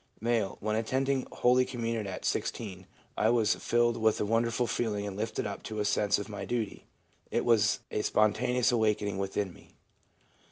M. 0.19 0.55
'When 0.59 0.75
attending 0.75 1.27
holy 1.31 1.63
communion 1.63 2.07
at 2.07 2.25
16, 2.25 2.87
I 3.15 3.29
was 3.29 3.53
filled 3.53 3.97
with 3.97 4.19
a 4.19 4.25
wonderful 4.25 4.65
feeling 4.65 5.05
and 5.05 5.15
lifted 5.15 5.45
up 5.45 5.61
to 5.65 5.79
a 5.79 5.85
sense 5.85 6.17
of 6.17 6.27
my 6.27 6.43
duty. 6.43 6.85
It 7.29 7.45
was 7.45 7.81
a 7.91 8.01
spontaneous 8.01 8.71
awakening 8.71 9.19
within 9.19 9.53
me.' 9.53 9.75